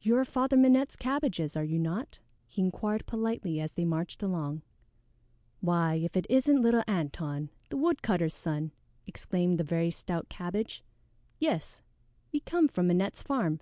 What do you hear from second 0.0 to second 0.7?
"You are Father